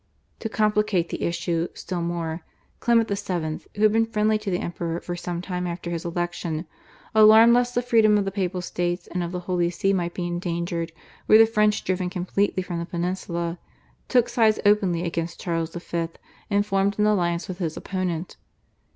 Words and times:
To 0.39 0.49
complicate 0.49 1.09
the 1.09 1.21
issue 1.21 1.67
still 1.75 2.01
more, 2.01 2.41
Clement 2.79 3.07
VII., 3.07 3.59
who 3.75 3.83
had 3.83 3.91
been 3.91 4.07
friendly 4.07 4.39
to 4.39 4.49
the 4.49 4.57
Emperor 4.57 4.99
for 4.99 5.15
some 5.15 5.43
time 5.43 5.67
after 5.67 5.91
his 5.91 6.05
election, 6.05 6.65
alarmed 7.13 7.53
lest 7.53 7.75
the 7.75 7.83
freedom 7.83 8.17
of 8.17 8.25
the 8.25 8.31
Papal 8.31 8.61
States 8.63 9.05
and 9.05 9.21
of 9.21 9.31
the 9.31 9.41
Holy 9.41 9.69
See 9.69 9.93
might 9.93 10.15
be 10.15 10.25
endangered 10.25 10.91
were 11.27 11.37
the 11.37 11.45
French 11.45 11.83
driven 11.83 12.09
completely 12.09 12.63
from 12.63 12.79
the 12.79 12.85
peninsula, 12.87 13.59
took 14.07 14.27
sides 14.27 14.59
openly 14.65 15.03
against 15.03 15.39
Charles 15.39 15.69
V. 15.75 16.07
and 16.49 16.65
formed 16.65 16.97
an 16.97 17.05
alliance 17.05 17.47
with 17.47 17.59
his 17.59 17.77
opponent. 17.77 18.37